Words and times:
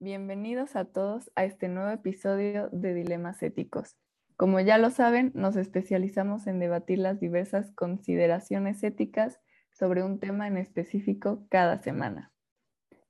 Bienvenidos 0.00 0.76
a 0.76 0.84
todos 0.84 1.28
a 1.34 1.44
este 1.44 1.66
nuevo 1.66 1.90
episodio 1.90 2.68
de 2.70 2.94
Dilemas 2.94 3.42
Éticos. 3.42 3.96
Como 4.36 4.60
ya 4.60 4.78
lo 4.78 4.90
saben, 4.90 5.32
nos 5.34 5.56
especializamos 5.56 6.46
en 6.46 6.60
debatir 6.60 7.00
las 7.00 7.18
diversas 7.18 7.72
consideraciones 7.72 8.84
éticas 8.84 9.40
sobre 9.72 10.04
un 10.04 10.20
tema 10.20 10.46
en 10.46 10.56
específico 10.56 11.44
cada 11.50 11.78
semana. 11.78 12.32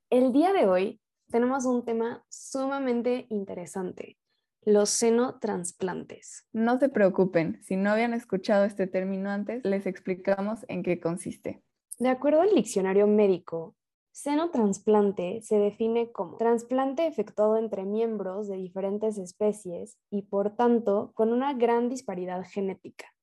El 0.09 0.33
día 0.33 0.51
de 0.51 0.65
hoy 0.65 0.99
tenemos 1.29 1.65
un 1.65 1.85
tema 1.85 2.25
sumamente 2.27 3.27
interesante, 3.29 4.17
los 4.63 4.89
senotransplantes. 4.89 6.47
No 6.53 6.79
se 6.79 6.89
preocupen, 6.89 7.61
si 7.61 7.75
no 7.75 7.91
habían 7.91 8.15
escuchado 8.15 8.65
este 8.65 8.87
término 8.87 9.29
antes, 9.29 9.63
les 9.63 9.85
explicamos 9.85 10.65
en 10.67 10.81
qué 10.81 10.99
consiste. 10.99 11.61
De 11.99 12.09
acuerdo 12.09 12.41
al 12.41 12.55
diccionario 12.55 13.05
médico, 13.05 13.75
Senotransplante 14.11 15.41
se 15.43 15.57
define 15.57 16.11
como 16.11 16.37
trasplante 16.37 17.07
efectuado 17.07 17.57
entre 17.57 17.85
miembros 17.85 18.47
de 18.47 18.57
diferentes 18.57 19.17
especies 19.17 19.97
y 20.09 20.23
por 20.23 20.55
tanto 20.55 21.11
con 21.13 21.31
una 21.31 21.53
gran 21.53 21.89
disparidad 21.89 22.43
genética. 22.43 23.13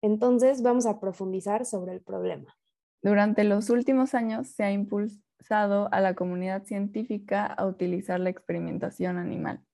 Entonces 0.00 0.62
vamos 0.62 0.86
a 0.86 0.98
profundizar 0.98 1.64
sobre 1.66 1.92
el 1.92 2.00
problema. 2.00 2.56
Durante 3.02 3.44
los 3.44 3.70
últimos 3.70 4.14
años 4.14 4.48
se 4.48 4.64
ha 4.64 4.72
impulsado 4.72 5.88
a 5.92 6.00
la 6.00 6.14
comunidad 6.14 6.64
científica 6.64 7.46
a 7.46 7.66
utilizar 7.66 8.18
la 8.18 8.30
experimentación 8.30 9.18
animal, 9.18 9.64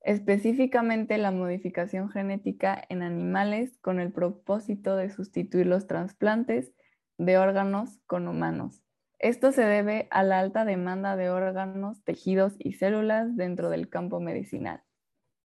específicamente 0.00 1.18
la 1.18 1.32
modificación 1.32 2.08
genética 2.08 2.82
en 2.88 3.02
animales 3.02 3.76
con 3.80 4.00
el 4.00 4.12
propósito 4.12 4.96
de 4.96 5.10
sustituir 5.10 5.66
los 5.66 5.86
trasplantes 5.86 6.72
de 7.18 7.36
órganos 7.36 7.98
con 8.06 8.28
humanos 8.28 8.85
esto 9.18 9.52
se 9.52 9.64
debe 9.64 10.08
a 10.10 10.22
la 10.22 10.40
alta 10.40 10.64
demanda 10.64 11.16
de 11.16 11.30
órganos, 11.30 12.02
tejidos 12.04 12.54
y 12.58 12.74
células 12.74 13.36
dentro 13.36 13.70
del 13.70 13.88
campo 13.88 14.20
medicinal. 14.20 14.82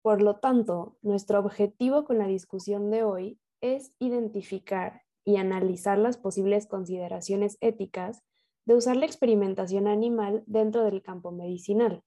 Por 0.01 0.21
lo 0.21 0.35
tanto, 0.35 0.97
nuestro 1.01 1.39
objetivo 1.39 2.03
con 2.03 2.17
la 2.17 2.27
discusión 2.27 2.91
de 2.91 3.03
hoy 3.03 3.39
es 3.61 3.93
identificar 3.99 5.03
y 5.25 5.37
analizar 5.37 5.97
las 5.97 6.17
posibles 6.17 6.67
consideraciones 6.67 7.57
éticas 7.61 8.21
de 8.65 8.75
usar 8.75 8.97
la 8.97 9.05
experimentación 9.05 9.87
animal 9.87 10.43
dentro 10.45 10.83
del 10.83 11.01
campo 11.01 11.31
medicinal, 11.31 12.03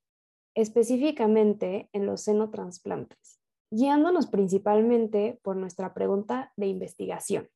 específicamente 0.54 1.88
en 1.92 2.04
los 2.04 2.22
senotransplantes, 2.22 3.40
guiándonos 3.70 4.26
principalmente 4.26 5.40
por 5.42 5.56
nuestra 5.56 5.94
pregunta 5.94 6.52
de 6.56 6.66
investigación. 6.66 7.48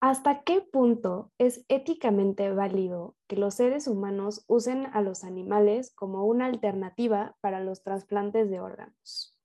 ¿Hasta 0.00 0.44
qué 0.44 0.60
punto 0.60 1.32
es 1.38 1.64
éticamente 1.66 2.52
válido 2.52 3.16
que 3.26 3.34
los 3.34 3.54
seres 3.54 3.88
humanos 3.88 4.44
usen 4.46 4.86
a 4.92 5.02
los 5.02 5.24
animales 5.24 5.90
como 5.90 6.24
una 6.24 6.46
alternativa 6.46 7.36
para 7.40 7.58
los 7.58 7.82
trasplantes 7.82 8.48
de 8.48 8.60
órganos? 8.60 9.36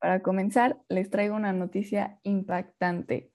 Para 0.00 0.20
comenzar, 0.20 0.82
les 0.88 1.10
traigo 1.10 1.36
una 1.36 1.52
noticia 1.52 2.18
impactante. 2.24 3.30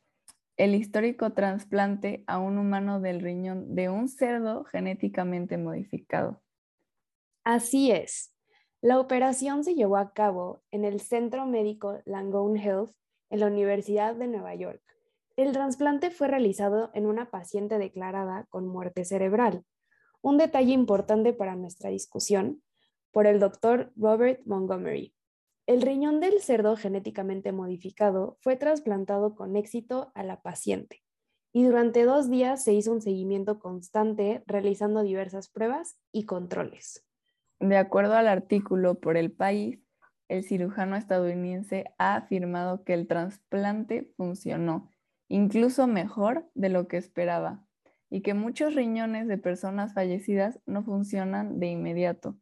El 0.57 0.75
histórico 0.75 1.31
trasplante 1.31 2.25
a 2.27 2.39
un 2.39 2.57
humano 2.57 2.99
del 2.99 3.21
riñón 3.21 3.73
de 3.73 3.87
un 3.87 4.09
cerdo 4.09 4.65
genéticamente 4.65 5.57
modificado. 5.57 6.41
Así 7.45 7.91
es. 7.91 8.35
La 8.81 8.99
operación 8.99 9.63
se 9.63 9.75
llevó 9.75 9.95
a 9.95 10.11
cabo 10.11 10.61
en 10.71 10.83
el 10.83 10.99
Centro 10.99 11.45
Médico 11.45 11.99
Langone 12.03 12.61
Health 12.61 12.91
en 13.29 13.39
la 13.39 13.47
Universidad 13.47 14.15
de 14.15 14.27
Nueva 14.27 14.55
York 14.55 14.81
el 15.41 15.53
trasplante 15.53 16.11
fue 16.11 16.27
realizado 16.27 16.91
en 16.93 17.05
una 17.05 17.31
paciente 17.31 17.77
declarada 17.77 18.45
con 18.49 18.67
muerte 18.67 19.05
cerebral, 19.05 19.63
un 20.21 20.37
detalle 20.37 20.73
importante 20.73 21.31
para 21.31 21.55
nuestra 21.55 21.89
discusión, 21.89 22.61
por 23.11 23.25
el 23.25 23.39
doctor 23.39 23.93
Robert 23.95 24.41
Montgomery. 24.45 25.15
El 25.65 25.81
riñón 25.81 26.19
del 26.19 26.41
cerdo 26.41 26.75
genéticamente 26.75 27.51
modificado 27.51 28.37
fue 28.41 28.57
trasplantado 28.57 29.35
con 29.35 29.55
éxito 29.55 30.11
a 30.13 30.23
la 30.23 30.41
paciente 30.41 31.03
y 31.53 31.63
durante 31.63 32.03
dos 32.03 32.29
días 32.29 32.63
se 32.63 32.73
hizo 32.73 32.91
un 32.91 33.01
seguimiento 33.01 33.59
constante 33.59 34.43
realizando 34.45 35.03
diversas 35.03 35.47
pruebas 35.49 35.97
y 36.11 36.25
controles. 36.25 37.05
De 37.59 37.77
acuerdo 37.77 38.15
al 38.15 38.27
artículo 38.27 38.99
por 38.99 39.15
el 39.15 39.31
país, 39.31 39.79
el 40.27 40.43
cirujano 40.43 40.95
estadounidense 40.95 41.85
ha 41.97 42.15
afirmado 42.15 42.83
que 42.83 42.93
el 42.93 43.07
trasplante 43.07 44.11
funcionó 44.15 44.89
incluso 45.29 45.87
mejor 45.87 46.49
de 46.53 46.69
lo 46.69 46.87
que 46.87 46.97
esperaba, 46.97 47.63
y 48.09 48.21
que 48.21 48.33
muchos 48.33 48.75
riñones 48.75 49.27
de 49.27 49.37
personas 49.37 49.93
fallecidas 49.93 50.59
no 50.65 50.83
funcionan 50.83 51.59
de 51.59 51.67
inmediato. 51.67 52.35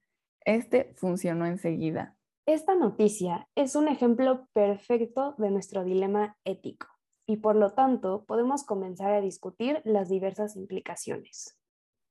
Este 0.46 0.94
funcionó 0.96 1.46
enseguida. 1.46 2.16
Esta 2.46 2.76
noticia 2.76 3.50
es 3.56 3.76
un 3.76 3.90
ejemplo 3.90 4.48
perfecto 4.54 5.36
de 5.38 5.52
nuestro 5.52 5.84
dilema 5.84 6.38
ético 6.46 6.88
y 7.28 7.38
por 7.38 7.58
lo 7.58 7.72
tanto 7.72 8.24
podemos 8.26 8.64
comenzar 8.64 9.12
a 9.12 9.20
discutir 9.20 9.82
las 9.84 10.08
diversas 10.08 10.56
implicaciones. 10.56 11.60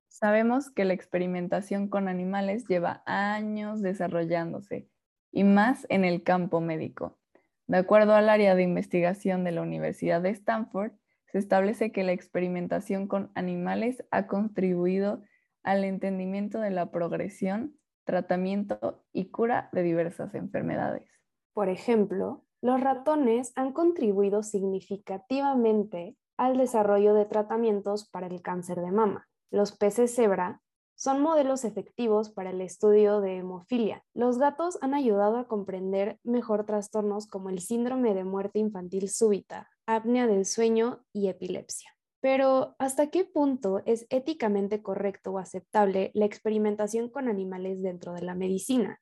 Sabemos 0.08 0.70
que 0.70 0.84
la 0.84 0.92
experimentación 0.92 1.88
con 1.88 2.08
animales 2.08 2.66
lleva 2.68 3.02
años 3.06 3.80
desarrollándose 3.80 4.90
y 5.32 5.44
más 5.44 5.86
en 5.88 6.04
el 6.04 6.22
campo 6.22 6.60
médico. 6.60 7.18
De 7.66 7.78
acuerdo 7.78 8.14
al 8.14 8.28
área 8.28 8.54
de 8.54 8.62
investigación 8.62 9.42
de 9.44 9.52
la 9.52 9.62
Universidad 9.62 10.22
de 10.22 10.30
Stanford, 10.30 10.92
se 11.32 11.38
establece 11.38 11.90
que 11.90 12.04
la 12.04 12.12
experimentación 12.12 13.08
con 13.08 13.30
animales 13.34 14.04
ha 14.10 14.26
contribuido 14.26 15.22
al 15.64 15.84
entendimiento 15.84 16.60
de 16.60 16.70
la 16.70 16.92
progresión, 16.92 17.76
tratamiento 18.04 19.04
y 19.12 19.30
cura 19.30 19.68
de 19.72 19.82
diversas 19.82 20.34
enfermedades. 20.34 21.10
Por 21.52 21.68
ejemplo, 21.68 22.44
los 22.62 22.80
ratones 22.80 23.52
han 23.56 23.72
contribuido 23.72 24.44
significativamente 24.44 26.16
al 26.36 26.56
desarrollo 26.56 27.14
de 27.14 27.24
tratamientos 27.24 28.08
para 28.08 28.28
el 28.28 28.42
cáncer 28.42 28.80
de 28.80 28.92
mama. 28.92 29.28
Los 29.50 29.76
peces 29.76 30.14
cebra 30.14 30.62
son 30.96 31.20
modelos 31.20 31.64
efectivos 31.64 32.30
para 32.30 32.50
el 32.50 32.60
estudio 32.62 33.20
de 33.20 33.36
hemofilia. 33.36 34.02
Los 34.14 34.38
gatos 34.38 34.78
han 34.80 34.94
ayudado 34.94 35.36
a 35.36 35.46
comprender 35.46 36.18
mejor 36.24 36.64
trastornos 36.64 37.26
como 37.26 37.50
el 37.50 37.60
síndrome 37.60 38.14
de 38.14 38.24
muerte 38.24 38.58
infantil 38.58 39.10
súbita, 39.10 39.70
apnea 39.86 40.26
del 40.26 40.46
sueño 40.46 41.04
y 41.12 41.28
epilepsia. 41.28 41.90
Pero, 42.20 42.74
¿hasta 42.78 43.08
qué 43.10 43.24
punto 43.24 43.82
es 43.84 44.06
éticamente 44.08 44.82
correcto 44.82 45.32
o 45.32 45.38
aceptable 45.38 46.10
la 46.14 46.24
experimentación 46.24 47.10
con 47.10 47.28
animales 47.28 47.82
dentro 47.82 48.14
de 48.14 48.22
la 48.22 48.34
medicina? 48.34 49.00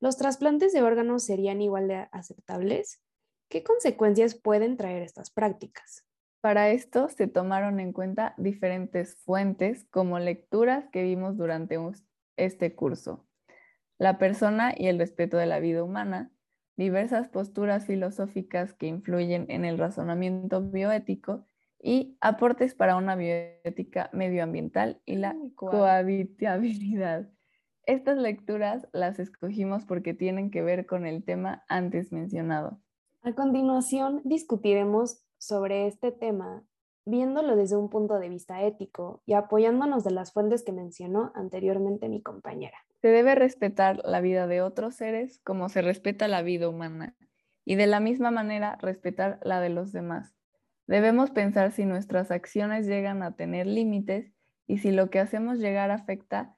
¿Los 0.00 0.16
trasplantes 0.16 0.72
de 0.72 0.82
órganos 0.82 1.24
serían 1.24 1.60
igual 1.60 1.88
de 1.88 2.08
aceptables? 2.12 3.02
¿Qué 3.50 3.64
consecuencias 3.64 4.36
pueden 4.36 4.76
traer 4.76 5.02
estas 5.02 5.30
prácticas? 5.30 6.07
Para 6.40 6.70
esto 6.70 7.08
se 7.08 7.26
tomaron 7.26 7.80
en 7.80 7.92
cuenta 7.92 8.34
diferentes 8.36 9.16
fuentes 9.24 9.84
como 9.90 10.20
lecturas 10.20 10.88
que 10.92 11.02
vimos 11.02 11.36
durante 11.36 11.78
este 12.36 12.76
curso, 12.76 13.26
la 13.98 14.18
persona 14.18 14.72
y 14.76 14.86
el 14.86 14.98
respeto 14.98 15.36
de 15.36 15.46
la 15.46 15.58
vida 15.58 15.82
humana, 15.82 16.30
diversas 16.76 17.28
posturas 17.28 17.86
filosóficas 17.86 18.72
que 18.72 18.86
influyen 18.86 19.46
en 19.48 19.64
el 19.64 19.78
razonamiento 19.78 20.62
bioético 20.62 21.44
y 21.82 22.16
aportes 22.20 22.74
para 22.74 22.96
una 22.96 23.16
bioética 23.16 24.08
medioambiental 24.12 25.02
y 25.04 25.16
la 25.16 25.36
cohabitabilidad. 25.56 27.28
Estas 27.84 28.16
lecturas 28.16 28.86
las 28.92 29.18
escogimos 29.18 29.86
porque 29.86 30.14
tienen 30.14 30.52
que 30.52 30.62
ver 30.62 30.86
con 30.86 31.04
el 31.04 31.24
tema 31.24 31.64
antes 31.68 32.12
mencionado. 32.12 32.80
A 33.22 33.32
continuación, 33.32 34.22
discutiremos 34.24 35.24
sobre 35.38 35.86
este 35.86 36.12
tema 36.12 36.64
viéndolo 37.08 37.56
desde 37.56 37.76
un 37.76 37.88
punto 37.88 38.18
de 38.18 38.28
vista 38.28 38.62
ético 38.62 39.22
y 39.24 39.32
apoyándonos 39.32 40.04
de 40.04 40.10
las 40.10 40.32
fuentes 40.32 40.62
que 40.62 40.72
mencionó 40.72 41.32
anteriormente 41.34 42.08
mi 42.08 42.20
compañera. 42.20 42.76
Se 43.00 43.08
debe 43.08 43.34
respetar 43.34 44.02
la 44.04 44.20
vida 44.20 44.46
de 44.46 44.60
otros 44.60 44.94
seres 44.94 45.40
como 45.42 45.70
se 45.70 45.80
respeta 45.80 46.28
la 46.28 46.42
vida 46.42 46.68
humana 46.68 47.16
y 47.64 47.76
de 47.76 47.86
la 47.86 48.00
misma 48.00 48.30
manera 48.30 48.76
respetar 48.82 49.40
la 49.42 49.60
de 49.60 49.70
los 49.70 49.92
demás. 49.92 50.34
Debemos 50.86 51.30
pensar 51.30 51.72
si 51.72 51.86
nuestras 51.86 52.30
acciones 52.30 52.86
llegan 52.86 53.22
a 53.22 53.36
tener 53.36 53.66
límites 53.66 54.32
y 54.66 54.78
si 54.78 54.90
lo 54.90 55.10
que 55.10 55.18
hacemos 55.18 55.58
llegar 55.58 55.90
afecta 55.90 56.56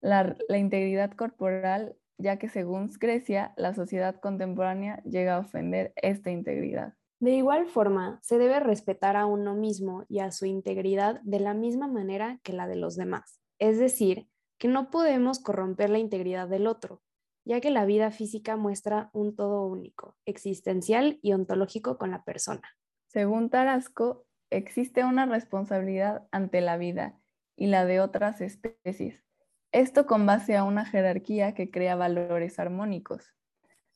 la, 0.00 0.36
integridad 0.56 1.12
corporal, 1.12 1.96
ya 2.18 2.38
que 2.38 2.48
según 2.48 2.90
Grecia, 3.00 3.52
la 3.56 3.74
sociedad 3.74 4.16
contemporánea 4.16 5.02
llega 5.04 5.36
a 5.36 5.38
ofender 5.38 5.92
esta 5.96 6.30
integridad. 6.30 6.94
De 7.22 7.30
igual 7.30 7.68
forma, 7.68 8.18
se 8.20 8.36
debe 8.36 8.58
respetar 8.58 9.16
a 9.16 9.26
uno 9.26 9.54
mismo 9.54 10.04
y 10.08 10.18
a 10.18 10.32
su 10.32 10.44
integridad 10.44 11.20
de 11.20 11.38
la 11.38 11.54
misma 11.54 11.86
manera 11.86 12.40
que 12.42 12.52
la 12.52 12.66
de 12.66 12.74
los 12.74 12.96
demás. 12.96 13.38
Es 13.60 13.78
decir, 13.78 14.26
que 14.58 14.66
no 14.66 14.90
podemos 14.90 15.38
corromper 15.38 15.88
la 15.90 16.00
integridad 16.00 16.48
del 16.48 16.66
otro, 16.66 17.00
ya 17.44 17.60
que 17.60 17.70
la 17.70 17.84
vida 17.84 18.10
física 18.10 18.56
muestra 18.56 19.08
un 19.12 19.36
todo 19.36 19.64
único, 19.68 20.16
existencial 20.26 21.20
y 21.22 21.32
ontológico 21.32 21.96
con 21.96 22.10
la 22.10 22.24
persona. 22.24 22.68
Según 23.06 23.50
Tarasco, 23.50 24.26
existe 24.50 25.04
una 25.04 25.24
responsabilidad 25.24 26.26
ante 26.32 26.60
la 26.60 26.76
vida 26.76 27.20
y 27.56 27.68
la 27.68 27.84
de 27.84 28.00
otras 28.00 28.40
especies, 28.40 29.22
Esto 29.70 30.06
con 30.06 30.26
base 30.26 30.56
a 30.56 30.64
una 30.64 30.84
jerarquía 30.84 31.54
que 31.54 31.70
crea 31.70 31.94
valores 31.94 32.58
armónicos. 32.58 33.32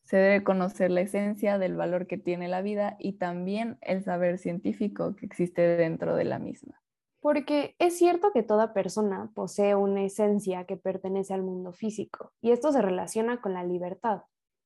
Se 0.06 0.16
debe 0.16 0.44
conocer 0.44 0.92
la 0.92 1.00
esencia 1.00 1.58
del 1.58 1.74
valor 1.74 2.06
que 2.06 2.16
tiene 2.16 2.46
la 2.46 2.62
vida 2.62 2.96
y 3.00 3.14
también 3.14 3.76
el 3.80 4.04
saber 4.04 4.38
científico 4.38 5.16
que 5.16 5.26
existe 5.26 5.62
dentro 5.62 6.14
de 6.14 6.24
la 6.24 6.38
misma. 6.38 6.80
Porque 7.20 7.74
es 7.80 7.98
cierto 7.98 8.30
que 8.32 8.44
toda 8.44 8.72
persona 8.72 9.32
posee 9.34 9.74
una 9.74 10.04
esencia 10.04 10.62
que 10.62 10.76
pertenece 10.76 11.34
al 11.34 11.42
mundo 11.42 11.72
físico 11.72 12.32
y 12.40 12.52
esto 12.52 12.70
se 12.70 12.82
relaciona 12.82 13.40
con 13.40 13.52
la 13.52 13.64
libertad, 13.64 14.22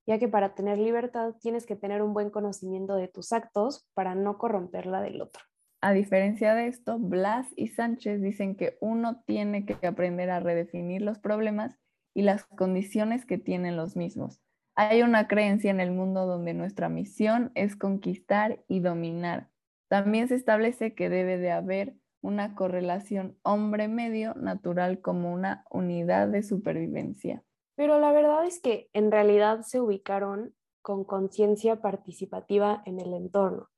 ya 0.06 0.18
que 0.18 0.28
para 0.28 0.54
tener 0.54 0.76
libertad 0.76 1.34
tienes 1.40 1.64
que 1.64 1.74
tener 1.74 2.02
un 2.02 2.12
buen 2.12 2.28
conocimiento 2.28 2.96
de 2.96 3.08
tus 3.08 3.32
actos 3.32 3.88
para 3.94 4.14
no 4.14 4.36
corromperla 4.36 5.00
del 5.00 5.22
otro. 5.22 5.42
A 5.80 5.92
diferencia 5.94 6.54
de 6.54 6.66
esto, 6.66 6.98
Blas 6.98 7.46
y 7.56 7.68
Sánchez 7.68 8.20
dicen 8.20 8.56
que 8.56 8.76
uno 8.82 9.22
tiene 9.24 9.64
que 9.64 9.86
aprender 9.86 10.28
a 10.28 10.40
redefinir 10.40 11.00
los 11.00 11.18
problemas 11.18 11.78
y 12.12 12.20
las 12.20 12.44
condiciones 12.44 13.24
que 13.24 13.38
tienen 13.38 13.78
los 13.78 13.96
mismos. 13.96 14.42
Hay 14.82 15.02
una 15.02 15.28
creencia 15.28 15.70
en 15.70 15.78
el 15.78 15.90
mundo 15.90 16.24
donde 16.24 16.54
nuestra 16.54 16.88
misión 16.88 17.52
es 17.54 17.76
conquistar 17.76 18.64
y 18.66 18.80
dominar. 18.80 19.50
También 19.88 20.26
se 20.26 20.36
establece 20.36 20.94
que 20.94 21.10
debe 21.10 21.36
de 21.36 21.50
haber 21.50 21.96
una 22.22 22.54
correlación 22.54 23.36
hombre-medio 23.42 24.32
natural 24.36 25.02
como 25.02 25.34
una 25.34 25.66
unidad 25.68 26.28
de 26.28 26.42
supervivencia. 26.42 27.44
Pero 27.76 28.00
la 28.00 28.10
verdad 28.10 28.46
es 28.46 28.58
que 28.58 28.88
en 28.94 29.12
realidad 29.12 29.60
se 29.64 29.82
ubicaron 29.82 30.54
con 30.80 31.04
conciencia 31.04 31.82
participativa 31.82 32.82
en 32.86 33.00
el 33.00 33.12
entorno, 33.12 33.68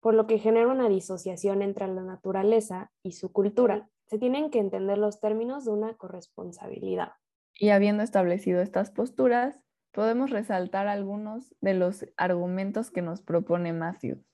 por 0.00 0.12
lo 0.12 0.26
que 0.26 0.38
genera 0.38 0.68
una 0.68 0.90
disociación 0.90 1.62
entre 1.62 1.88
la 1.88 2.02
naturaleza 2.02 2.92
y 3.02 3.12
su 3.12 3.32
cultura. 3.32 3.88
Se 4.08 4.18
tienen 4.18 4.50
que 4.50 4.58
entender 4.58 4.98
los 4.98 5.20
términos 5.20 5.64
de 5.64 5.70
una 5.70 5.94
corresponsabilidad. 5.94 7.12
Y 7.58 7.70
habiendo 7.70 8.02
establecido 8.02 8.60
estas 8.60 8.90
posturas, 8.90 9.58
podemos 9.92 10.30
resaltar 10.30 10.86
algunos 10.86 11.54
de 11.60 11.74
los 11.74 12.06
argumentos 12.16 12.90
que 12.90 13.02
nos 13.02 13.22
propone 13.22 13.72
Matthews 13.72 14.30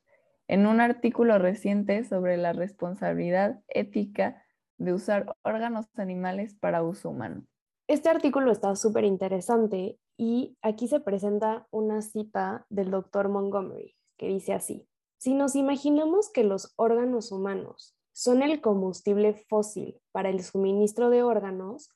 en 0.49 0.67
un 0.67 0.81
artículo 0.81 1.38
reciente 1.38 2.05
sobre 2.05 2.37
la 2.37 2.53
responsabilidad 2.53 3.61
ética 3.69 4.43
de 4.79 4.93
usar 4.93 5.35
órganos 5.43 5.87
animales 5.97 6.55
para 6.55 6.82
uso 6.82 7.11
humano. 7.11 7.44
Este 7.88 8.08
artículo 8.08 8.53
está 8.53 8.75
súper 8.76 9.05
interesante 9.05 9.99
y 10.17 10.56
aquí 10.62 10.88
se 10.88 11.00
presenta 11.00 11.67
una 11.70 12.02
cita 12.02 12.67
del 12.69 12.91
doctor 12.91 13.29
Montgomery 13.29 13.97
que 14.17 14.29
dice 14.29 14.55
así, 14.55 14.88
si 15.19 15.35
nos 15.35 15.56
imaginamos 15.56 16.31
que 16.31 16.44
los 16.44 16.73
órganos 16.76 17.32
humanos 17.32 17.97
son 18.12 18.43
el 18.43 18.61
combustible 18.61 19.35
fósil 19.49 20.00
para 20.12 20.31
el 20.31 20.43
suministro 20.43 21.11
de 21.11 21.23
órganos, 21.23 21.91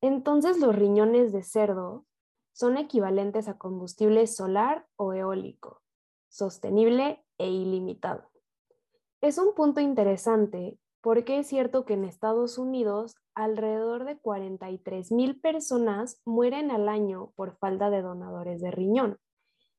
entonces 0.00 0.58
los 0.58 0.76
riñones 0.76 1.32
de 1.32 1.42
cerdo 1.42 2.04
son 2.54 2.78
equivalentes 2.78 3.48
a 3.48 3.58
combustible 3.58 4.26
solar 4.26 4.86
o 4.96 5.12
eólico, 5.12 5.82
sostenible 6.28 7.22
e 7.36 7.50
ilimitado. 7.50 8.30
Es 9.20 9.38
un 9.38 9.54
punto 9.54 9.80
interesante 9.80 10.78
porque 11.02 11.38
es 11.38 11.48
cierto 11.48 11.84
que 11.84 11.94
en 11.94 12.04
Estados 12.04 12.56
Unidos 12.56 13.16
alrededor 13.34 14.04
de 14.04 14.18
43 14.18 15.12
mil 15.12 15.40
personas 15.40 16.22
mueren 16.24 16.70
al 16.70 16.88
año 16.88 17.32
por 17.34 17.58
falta 17.58 17.90
de 17.90 18.00
donadores 18.00 18.60
de 18.62 18.70
riñón. 18.70 19.18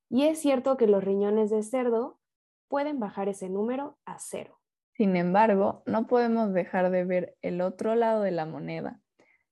Y 0.09 0.25
es 0.25 0.39
cierto 0.39 0.77
que 0.77 0.87
los 0.87 1.03
riñones 1.03 1.49
de 1.49 1.63
cerdo 1.63 2.19
pueden 2.67 2.99
bajar 2.99 3.29
ese 3.29 3.49
número 3.49 3.97
a 4.05 4.19
cero. 4.19 4.59
Sin 4.91 5.15
embargo, 5.15 5.81
no 5.85 6.07
podemos 6.07 6.53
dejar 6.53 6.91
de 6.91 7.05
ver 7.05 7.37
el 7.41 7.61
otro 7.61 7.95
lado 7.95 8.21
de 8.21 8.31
la 8.31 8.45
moneda, 8.45 9.01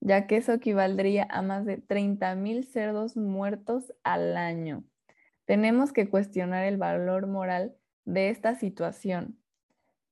ya 0.06 0.28
que 0.28 0.36
eso 0.36 0.52
equivaldría 0.52 1.26
a 1.30 1.42
más 1.42 1.66
de 1.66 1.78
30 1.78 2.36
mil 2.36 2.66
cerdos 2.66 3.16
muertos 3.16 3.94
al 4.04 4.36
año. 4.36 4.84
Tenemos 5.46 5.94
que 5.94 6.10
cuestionar 6.10 6.66
el 6.66 6.76
valor 6.76 7.28
moral 7.28 7.76
de 8.04 8.30
esta 8.30 8.56
situación, 8.56 9.40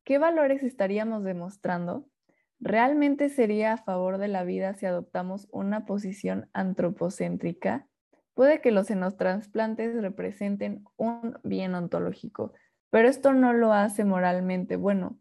¿qué 0.05 0.17
valores 0.17 0.63
estaríamos 0.63 1.25
demostrando? 1.25 2.07
¿Realmente 2.61 3.27
sería 3.27 3.73
a 3.73 3.77
favor 3.77 4.17
de 4.17 4.29
la 4.29 4.45
vida 4.45 4.73
si 4.75 4.85
adoptamos 4.85 5.49
una 5.51 5.85
posición 5.85 6.49
antropocéntrica? 6.53 7.87
Puede 8.33 8.61
que 8.61 8.71
los 8.71 8.87
xenotransplantes 8.87 10.01
representen 10.01 10.85
un 10.95 11.37
bien 11.43 11.75
ontológico, 11.75 12.53
pero 12.91 13.09
esto 13.09 13.33
no 13.33 13.51
lo 13.51 13.73
hace 13.73 14.05
moralmente 14.05 14.77
bueno, 14.77 15.19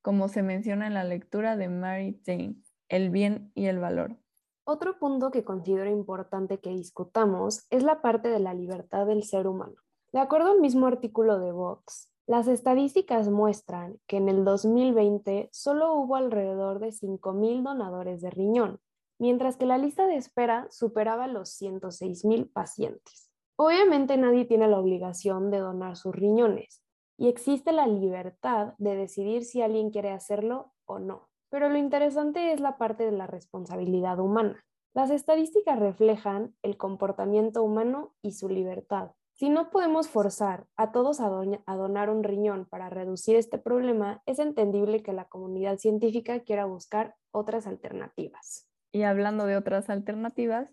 como 0.00 0.28
se 0.28 0.44
menciona 0.44 0.86
en 0.86 0.94
la 0.94 1.02
lectura 1.02 1.56
de 1.56 1.68
Mary 1.68 2.20
Jane, 2.24 2.54
el 2.92 3.08
bien 3.08 3.50
y 3.54 3.66
el 3.66 3.78
valor. 3.78 4.18
Otro 4.64 4.98
punto 4.98 5.30
que 5.30 5.44
considero 5.44 5.90
importante 5.90 6.60
que 6.60 6.70
discutamos 6.70 7.66
es 7.70 7.82
la 7.82 8.02
parte 8.02 8.28
de 8.28 8.38
la 8.38 8.52
libertad 8.52 9.06
del 9.06 9.24
ser 9.24 9.46
humano. 9.46 9.76
De 10.12 10.20
acuerdo 10.20 10.52
al 10.52 10.60
mismo 10.60 10.86
artículo 10.86 11.40
de 11.40 11.52
Vox, 11.52 12.12
las 12.26 12.48
estadísticas 12.48 13.30
muestran 13.30 13.98
que 14.06 14.18
en 14.18 14.28
el 14.28 14.44
2020 14.44 15.48
solo 15.52 15.94
hubo 15.94 16.16
alrededor 16.16 16.80
de 16.80 16.88
5.000 16.88 17.62
donadores 17.62 18.20
de 18.20 18.30
riñón, 18.30 18.78
mientras 19.18 19.56
que 19.56 19.64
la 19.64 19.78
lista 19.78 20.06
de 20.06 20.16
espera 20.16 20.68
superaba 20.70 21.26
los 21.28 21.58
106.000 21.60 22.52
pacientes. 22.52 23.30
Obviamente 23.56 24.18
nadie 24.18 24.44
tiene 24.44 24.68
la 24.68 24.78
obligación 24.78 25.50
de 25.50 25.58
donar 25.58 25.96
sus 25.96 26.14
riñones 26.14 26.84
y 27.16 27.28
existe 27.28 27.72
la 27.72 27.86
libertad 27.86 28.74
de 28.76 28.96
decidir 28.96 29.44
si 29.44 29.62
alguien 29.62 29.90
quiere 29.90 30.10
hacerlo 30.10 30.74
o 30.84 30.98
no. 30.98 31.31
Pero 31.52 31.68
lo 31.68 31.76
interesante 31.76 32.54
es 32.54 32.60
la 32.60 32.78
parte 32.78 33.04
de 33.04 33.12
la 33.12 33.26
responsabilidad 33.26 34.18
humana. 34.18 34.64
Las 34.94 35.10
estadísticas 35.10 35.78
reflejan 35.78 36.54
el 36.62 36.78
comportamiento 36.78 37.62
humano 37.62 38.14
y 38.22 38.32
su 38.32 38.48
libertad. 38.48 39.10
Si 39.34 39.50
no 39.50 39.68
podemos 39.68 40.08
forzar 40.08 40.66
a 40.76 40.92
todos 40.92 41.20
a, 41.20 41.28
donar 41.28 42.08
un 42.08 42.24
riñón 42.24 42.66
para 42.70 42.88
reducir 42.88 43.36
este 43.36 43.58
problema, 43.58 44.22
es 44.24 44.38
entendible 44.38 45.02
que 45.02 45.12
la 45.12 45.26
comunidad 45.26 45.76
científica 45.76 46.40
quiera 46.40 46.64
buscar 46.64 47.16
otras 47.32 47.66
alternativas. 47.66 48.66
Y 48.90 49.02
hablando 49.02 49.44
de 49.44 49.58
otras 49.58 49.90
alternativas, 49.90 50.70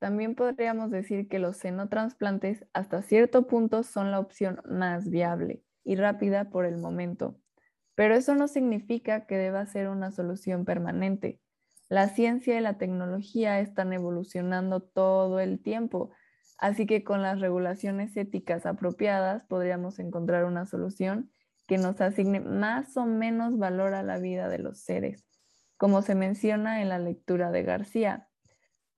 también 0.00 0.36
podríamos 0.36 0.90
decir 0.90 1.28
que 1.28 1.38
los 1.38 1.58
senotransplantes 1.58 2.64
hasta 2.72 3.02
cierto 3.02 3.46
punto 3.46 3.82
son 3.82 4.10
la 4.10 4.20
opción 4.20 4.62
más 4.64 5.10
viable 5.10 5.62
y 5.84 5.96
rápida 5.96 6.48
por 6.48 6.64
el 6.64 6.78
momento. 6.78 7.36
Pero 7.94 8.14
eso 8.14 8.34
no 8.34 8.48
significa 8.48 9.26
que 9.26 9.36
deba 9.36 9.66
ser 9.66 9.88
una 9.88 10.10
solución 10.10 10.64
permanente. 10.64 11.40
La 11.88 12.08
ciencia 12.08 12.58
y 12.58 12.60
la 12.60 12.78
tecnología 12.78 13.60
están 13.60 13.92
evolucionando 13.92 14.80
todo 14.80 15.38
el 15.40 15.60
tiempo 15.60 16.10
Así 16.58 16.86
que 16.86 17.04
con 17.04 17.22
las 17.22 17.40
regulaciones 17.40 18.16
éticas 18.16 18.66
apropiadas 18.66 19.44
podríamos 19.44 19.98
encontrar 19.98 20.44
una 20.44 20.66
solución 20.66 21.30
que 21.66 21.78
nos 21.78 22.00
asigne 22.00 22.40
más 22.40 22.96
o 22.96 23.06
menos 23.06 23.58
valor 23.58 23.94
a 23.94 24.02
la 24.02 24.18
vida 24.18 24.48
de 24.48 24.58
los 24.58 24.80
seres, 24.80 25.26
como 25.76 26.02
se 26.02 26.14
menciona 26.14 26.82
en 26.82 26.88
la 26.88 26.98
lectura 26.98 27.50
de 27.50 27.62
García, 27.62 28.28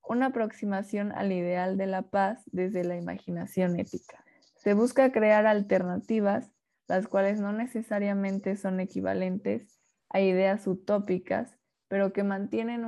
una 0.02 0.26
aproximación 0.26 1.12
al 1.12 1.32
ideal 1.32 1.76
de 1.76 1.86
la 1.86 2.02
paz 2.02 2.42
desde 2.46 2.84
la 2.84 2.96
imaginación 2.96 3.78
ética. 3.78 4.24
Se 4.56 4.74
busca 4.74 5.10
crear 5.10 5.46
alternativas, 5.46 6.52
las 6.88 7.08
cuales 7.08 7.40
no 7.40 7.52
necesariamente 7.52 8.56
son 8.56 8.80
equivalentes 8.80 9.80
a 10.08 10.20
ideas 10.20 10.66
utópicas, 10.66 11.56
pero 11.88 12.12
que 12.12 12.24
mantienen 12.24 12.84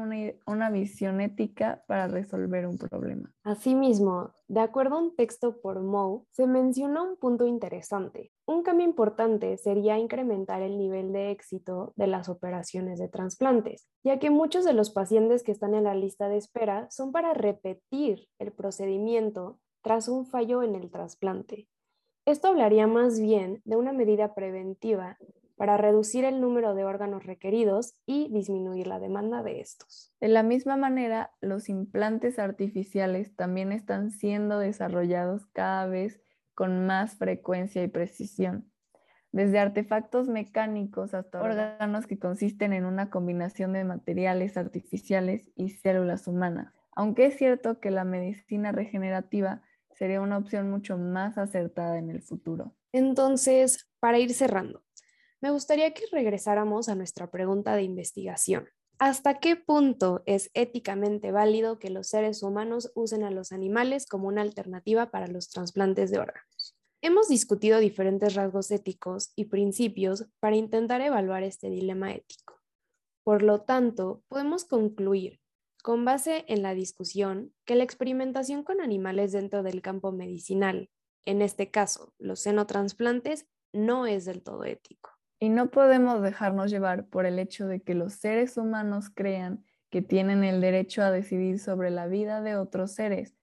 una, 0.47 0.71
visión 0.71 1.21
ética 1.21 1.85
para 1.87 2.09
resolver 2.09 2.67
un 2.67 2.78
problema. 2.78 3.33
Asimismo, 3.45 4.33
de 4.49 4.61
acuerdo 4.61 4.97
a 4.97 5.02
un 5.02 5.14
texto 5.14 5.61
por 5.61 5.81
Moe, 5.81 6.25
se 6.31 6.47
menciona 6.47 7.02
un 7.02 7.17
punto 7.17 7.47
interesante. 7.47 8.33
Un 8.47 8.62
cambio 8.62 8.87
importante 8.87 9.57
sería 9.57 9.99
incrementar 9.99 10.62
el 10.62 10.78
nivel 10.78 11.12
de 11.12 11.31
éxito 11.31 11.93
de 11.97 12.09
las 12.09 12.28
operaciones 12.28 12.99
de 12.99 13.09
trasplantes, 13.09 13.88
ya 14.02 14.19
que 14.19 14.31
muchos 14.31 14.64
de 14.64 14.73
los 14.73 14.90
pacientes 14.90 15.43
que 15.43 15.52
están 15.52 15.75
en 15.75 15.85
la 15.85 15.95
lista 15.95 16.28
de 16.28 16.38
espera 16.38 16.88
son 16.90 17.12
para 17.12 17.35
repetir 17.35 18.26
el 18.38 18.52
procedimiento 18.52 19.61
tras 19.83 20.09
un 20.09 20.26
fallo 20.26 20.62
en 20.62 20.75
el 20.75 20.90
trasplante. 20.90 21.69
Esto 22.28 22.49
hablaría 22.49 22.87
más 22.87 23.18
bien 23.18 23.62
de 23.64 23.76
una 23.76 23.94
medida 23.94 24.35
preventiva 24.35 25.16
para 25.56 25.78
reducir 25.78 26.26
el 26.26 26.42
número 26.42 26.75
de 26.75 26.85
órganos 26.85 27.25
requeridos 27.25 27.94
y 28.04 28.30
disminuir 28.30 28.87
la 28.87 28.99
demanda 28.99 29.42
de 29.42 29.61
estos. 29.61 30.12
De 30.20 30.28
la 30.28 30.42
misma 30.42 30.76
manera, 30.76 31.30
los 31.40 31.70
implantes 31.70 32.38
artificiales 32.38 33.35
también 33.35 33.73
están 33.73 34.11
siendo 34.11 34.58
desarrollados 34.58 35.47
cada 35.54 35.87
vez 35.87 36.20
con 36.54 36.87
más 36.87 37.16
frecuencia 37.16 37.82
y 37.82 37.88
precisión. 37.88 38.70
Desde 39.32 39.58
artefactos 39.58 40.28
mecánicos 40.28 41.14
hasta 41.14 41.40
órganos 41.40 42.06
que 42.06 42.18
consisten 42.18 42.75
en 42.75 42.85
una 42.85 43.08
combinación 43.08 43.73
de 43.73 43.85
materiales 43.85 44.58
artificiales 44.58 45.50
y 45.56 45.70
células 45.70 46.28
humanas. 46.28 46.75
Aunque 46.92 47.25
es 47.25 47.38
cierto 47.38 47.80
que 47.80 47.90
la 47.90 48.04
medicina 48.04 48.70
regenerativa 48.70 49.62
sería 49.99 50.21
una 50.21 50.38
opción 50.38 50.71
mucho 50.71 50.97
más 50.97 51.38
acertada 51.38 51.99
en 51.99 52.11
el 52.11 52.23
futuro. 52.23 52.75
Entonces, 52.93 53.90
para 53.99 54.19
ir 54.19 54.33
cerrando, 54.33 54.85
me 55.40 55.50
gustaría 55.50 55.93
que 55.93 56.05
regresáramos 56.12 56.88
a 56.88 56.95
nuestra 56.95 57.31
pregunta 57.31 57.75
de 57.75 57.83
investigación. 57.83 58.69
¿Hasta 59.00 59.38
qué 59.38 59.57
punto 59.57 60.23
es 60.26 60.50
éticamente 60.55 61.31
válido 61.31 61.78
que 61.78 61.90
los 61.90 62.09
seres 62.09 62.43
humanos 62.43 62.90
usen 62.95 63.23
a 63.23 63.31
los 63.31 63.52
animales 63.52 64.07
como 64.07 64.28
una 64.28 64.43
alternativa 64.43 65.11
para 65.11 65.28
los 65.28 65.50
trasplantes 65.50 66.11
de 66.11 66.19
órganos? 66.19 66.76
Hemos 67.00 67.28
discutido 67.28 67.78
diferentes 67.78 68.35
rasgos 68.35 68.71
éticos 68.73 69.33
y 69.37 69.45
principios 69.45 70.26
para 70.40 70.57
intentar 70.57 71.00
evaluar 71.00 71.45
este 71.45 71.71
dilema 71.71 72.12
ético. 72.12 72.55
Por 73.23 73.43
lo 73.43 73.61
tanto, 73.61 74.25
podemos 74.26 74.64
concluir, 74.64 75.40
con 75.82 76.04
base 76.04 76.44
en 76.49 76.62
la 76.62 76.75
discusión, 76.75 77.52
que 77.64 77.75
la 77.75 77.85
experimentación 77.85 78.62
con 78.62 78.80
animales 78.80 79.32
dentro 79.32 79.62
del 79.62 79.82
campo 79.82 80.12
medicinal, 80.12 80.90
en 81.25 81.42
este 81.42 81.70
caso 81.70 82.14
los 82.18 82.40
xenotransplantes, 82.40 83.47
no 83.73 84.06
es 84.06 84.25
del 84.25 84.42
todo 84.42 84.64
ético. 84.64 85.11
Y 85.40 85.50
no 85.50 85.70
podemos 85.70 86.20
dejarnos 86.23 86.70
llevar 86.70 87.06
por 87.06 87.26
el 87.26 87.38
hecho 87.38 87.66
de 87.66 87.80
que 87.80 87.94
los 87.94 88.14
seres 88.14 88.56
humanos 88.56 89.11
crean 89.14 89.64
que 89.90 90.02
tienen 90.02 90.44
el 90.44 90.61
derecho 90.61 91.02
a 91.02 91.11
decidir 91.11 91.58
sobre 91.58 91.90
la 91.90 92.06
vida 92.06 92.42
de 92.42 92.56
otros 92.56 92.92
seres, 92.92 93.37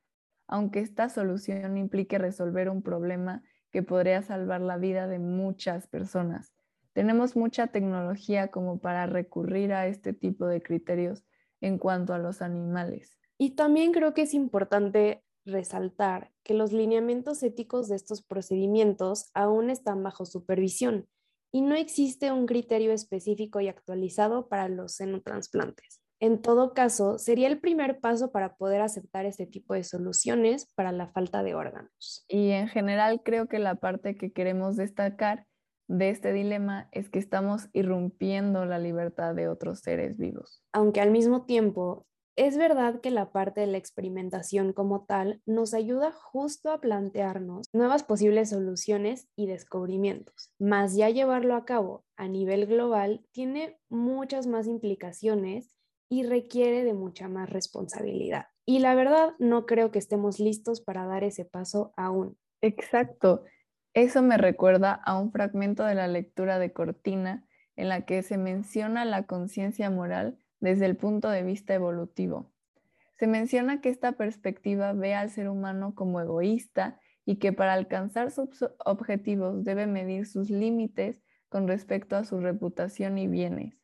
aunque 0.47 0.79
esta 0.79 1.09
solución 1.09 1.77
implique 1.77 2.17
resolver 2.17 2.69
un 2.69 2.81
problema 2.81 3.43
que 3.71 3.81
podría 3.81 4.21
salvar 4.21 4.61
la 4.61 4.77
vida 4.77 5.07
de 5.07 5.19
muchas 5.19 5.87
personas. 5.87 6.53
Tenemos 6.93 7.35
mucha 7.35 7.67
tecnología 7.67 8.49
como 8.49 8.79
para 8.79 9.05
recurrir 9.05 9.73
a 9.73 9.87
este 9.87 10.13
tipo 10.13 10.47
de 10.47 10.61
criterios 10.61 11.25
en 11.65 11.79
cuanto 11.79 12.13
a 12.13 12.19
los 12.19 12.41
animales. 12.41 13.17
Y 13.37 13.51
también 13.51 13.91
creo 13.91 14.13
que 14.13 14.21
es 14.21 14.33
importante 14.33 15.23
resaltar 15.45 16.31
que 16.43 16.53
los 16.53 16.71
lineamientos 16.71 17.41
éticos 17.43 17.87
de 17.87 17.95
estos 17.95 18.21
procedimientos 18.21 19.29
aún 19.33 19.69
están 19.69 20.03
bajo 20.03 20.25
supervisión 20.25 21.07
y 21.51 21.61
no 21.61 21.75
existe 21.75 22.31
un 22.31 22.45
criterio 22.45 22.91
específico 22.91 23.61
y 23.61 23.67
actualizado 23.67 24.47
para 24.47 24.69
los 24.69 24.95
xenotransplantes. 24.95 26.01
En 26.19 26.41
todo 26.41 26.73
caso, 26.73 27.17
sería 27.17 27.47
el 27.47 27.59
primer 27.59 27.99
paso 27.99 28.31
para 28.31 28.55
poder 28.55 28.81
aceptar 28.81 29.25
este 29.25 29.45
tipo 29.45 29.73
de 29.73 29.83
soluciones 29.83 30.71
para 30.75 30.91
la 30.91 31.07
falta 31.07 31.43
de 31.43 31.55
órganos. 31.55 32.25
Y 32.27 32.51
en 32.51 32.67
general 32.67 33.21
creo 33.23 33.47
que 33.47 33.59
la 33.59 33.75
parte 33.75 34.17
que 34.17 34.31
queremos 34.31 34.75
destacar 34.75 35.45
de 35.87 36.09
este 36.09 36.33
dilema 36.33 36.89
es 36.91 37.09
que 37.09 37.19
estamos 37.19 37.69
irrumpiendo 37.73 38.65
la 38.65 38.79
libertad 38.79 39.35
de 39.35 39.47
otros 39.47 39.79
seres 39.79 40.17
vivos. 40.17 40.63
Aunque 40.73 41.01
al 41.01 41.11
mismo 41.11 41.45
tiempo 41.45 42.05
es 42.37 42.57
verdad 42.57 42.99
que 42.99 43.11
la 43.11 43.31
parte 43.31 43.61
de 43.61 43.67
la 43.67 43.77
experimentación 43.77 44.73
como 44.73 45.05
tal 45.05 45.41
nos 45.45 45.73
ayuda 45.73 46.11
justo 46.11 46.69
a 46.69 46.81
plantearnos 46.81 47.67
nuevas 47.71 48.03
posibles 48.03 48.49
soluciones 48.49 49.29
y 49.37 49.47
descubrimientos, 49.47 50.51
mas 50.59 50.95
ya 50.97 51.09
llevarlo 51.09 51.55
a 51.55 51.63
cabo 51.63 52.03
a 52.17 52.27
nivel 52.27 52.65
global 52.65 53.25
tiene 53.31 53.79
muchas 53.89 54.47
más 54.47 54.67
implicaciones 54.67 55.75
y 56.09 56.23
requiere 56.23 56.83
de 56.83 56.93
mucha 56.93 57.29
más 57.29 57.49
responsabilidad. 57.49 58.47
Y 58.65 58.79
la 58.79 58.95
verdad 58.95 59.33
no 59.39 59.65
creo 59.65 59.91
que 59.91 59.99
estemos 59.99 60.39
listos 60.39 60.81
para 60.81 61.05
dar 61.05 61.23
ese 61.23 61.45
paso 61.45 61.93
aún. 61.95 62.37
Exacto. 62.61 63.43
Eso 63.95 64.21
me 64.21 64.37
recuerda 64.37 64.91
a 64.91 65.17
un 65.17 65.31
fragmento 65.31 65.85
de 65.85 65.95
la 65.95 66.09
lectura 66.09 66.59
de 66.59 66.73
Cortina 66.73 67.47
en 67.77 67.87
la 67.87 68.01
que 68.01 68.23
se 68.23 68.37
menciona 68.37 69.05
la 69.05 69.23
conciencia 69.23 69.89
moral 69.89 70.37
desde 70.59 70.85
el 70.85 70.97
punto 70.97 71.29
de 71.29 71.43
vista 71.43 71.73
evolutivo. 71.73 72.51
Se 73.17 73.25
menciona 73.25 73.79
que 73.79 73.87
esta 73.87 74.11
perspectiva 74.11 74.91
ve 74.91 75.13
al 75.13 75.29
ser 75.29 75.47
humano 75.47 75.95
como 75.95 76.19
egoísta 76.19 76.99
y 77.23 77.37
que 77.37 77.53
para 77.53 77.71
alcanzar 77.71 78.31
sus 78.31 78.65
objetivos 78.83 79.63
debe 79.63 79.87
medir 79.87 80.25
sus 80.25 80.49
límites 80.49 81.21
con 81.47 81.65
respecto 81.65 82.17
a 82.17 82.25
su 82.25 82.41
reputación 82.41 83.17
y 83.17 83.27
bienes. 83.27 83.77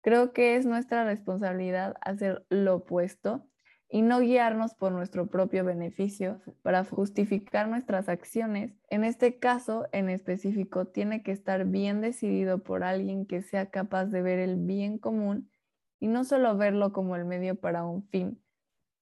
Creo 0.00 0.32
que 0.32 0.56
es 0.56 0.64
nuestra 0.64 1.04
responsabilidad 1.04 1.96
hacer 2.00 2.46
lo 2.48 2.76
opuesto 2.76 3.46
y 3.94 4.00
no 4.00 4.20
guiarnos 4.20 4.74
por 4.74 4.90
nuestro 4.90 5.26
propio 5.26 5.66
beneficio 5.66 6.40
para 6.62 6.82
justificar 6.82 7.68
nuestras 7.68 8.08
acciones. 8.08 8.72
En 8.88 9.04
este 9.04 9.38
caso 9.38 9.86
en 9.92 10.08
específico, 10.08 10.86
tiene 10.86 11.22
que 11.22 11.30
estar 11.30 11.66
bien 11.66 12.00
decidido 12.00 12.62
por 12.62 12.84
alguien 12.84 13.26
que 13.26 13.42
sea 13.42 13.66
capaz 13.66 14.06
de 14.06 14.22
ver 14.22 14.38
el 14.38 14.56
bien 14.56 14.96
común 14.96 15.50
y 16.00 16.06
no 16.08 16.24
solo 16.24 16.56
verlo 16.56 16.94
como 16.94 17.16
el 17.16 17.26
medio 17.26 17.54
para 17.54 17.84
un 17.84 18.02
fin. 18.08 18.42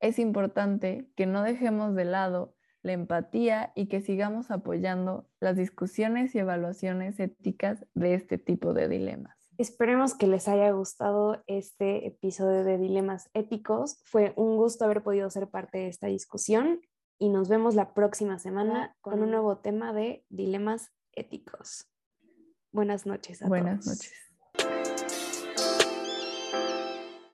Es 0.01 0.19
importante 0.19 1.09
que 1.15 1.25
no 1.25 1.45
dejemos 1.45 1.95
de 1.95 2.07
lado 2.07 2.57
la 2.83 2.91
empatía 2.91 3.73
y 3.77 3.87
que 3.87 4.01
sigamos 4.01 4.51
apoyando 4.51 5.31
las 5.39 5.57
discusiones 5.57 6.35
y 6.35 6.41
evaluaciones 6.41 7.21
éticas 7.21 7.87
de 7.95 8.15
este 8.15 8.39
tipo 8.39 8.75
de 8.75 8.89
dilemas. 8.89 9.40
Esperemos 9.61 10.15
que 10.15 10.27
les 10.27 10.49
haya 10.49 10.71
gustado 10.71 11.45
este 11.47 12.07
episodio 12.07 12.65
de 12.65 12.79
Dilemas 12.79 13.29
Éticos. 13.35 14.01
Fue 14.05 14.33
un 14.37 14.57
gusto 14.57 14.87
haber 14.87 15.03
podido 15.03 15.29
ser 15.29 15.51
parte 15.51 15.77
de 15.77 15.89
esta 15.89 16.07
discusión 16.07 16.81
y 17.19 17.29
nos 17.29 17.51
vemos 17.51 17.75
la 17.75 17.93
próxima 17.93 18.39
semana 18.39 18.97
con 19.03 19.23
un 19.23 19.31
nuevo 19.31 19.59
tema 19.59 19.93
de 19.93 20.25
Dilemas 20.31 20.93
Éticos. 21.13 21.91
Buenas 22.73 23.05
noches 23.05 23.43
a 23.43 23.49
Buenas 23.49 23.85
noches. 23.85 24.30